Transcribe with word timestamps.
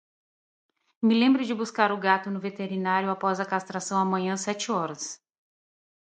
Me 1.09 1.13
lembre 1.17 1.43
de 1.49 1.53
buscar 1.53 1.91
o 1.91 1.97
gato 1.99 2.31
no 2.31 2.39
veterinário 2.39 3.11
após 3.11 3.39
a 3.39 3.45
castração 3.45 3.99
amanhã 3.99 4.35
sete 4.35 4.71
horas. 4.71 5.21